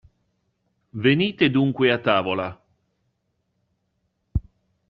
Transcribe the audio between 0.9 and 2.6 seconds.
Venite dunque a tavola.